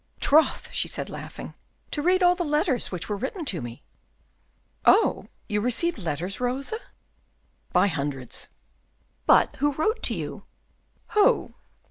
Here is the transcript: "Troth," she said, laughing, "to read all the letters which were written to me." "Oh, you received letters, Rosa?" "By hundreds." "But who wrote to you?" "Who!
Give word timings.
"Troth," 0.19 0.71
she 0.73 0.87
said, 0.87 1.11
laughing, 1.11 1.53
"to 1.91 2.01
read 2.01 2.23
all 2.23 2.33
the 2.33 2.43
letters 2.43 2.89
which 2.91 3.07
were 3.07 3.15
written 3.15 3.45
to 3.45 3.61
me." 3.61 3.83
"Oh, 4.83 5.27
you 5.47 5.61
received 5.61 5.99
letters, 5.99 6.39
Rosa?" 6.39 6.79
"By 7.71 7.85
hundreds." 7.85 8.47
"But 9.27 9.57
who 9.57 9.73
wrote 9.73 10.01
to 10.01 10.15
you?" 10.15 10.43
"Who! 11.09 11.53